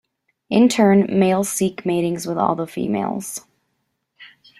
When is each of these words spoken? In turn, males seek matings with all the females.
In 0.49 0.67
turn, 0.67 1.05
males 1.19 1.47
seek 1.47 1.85
matings 1.85 2.25
with 2.25 2.35
all 2.35 2.55
the 2.55 2.65
females. 2.65 3.45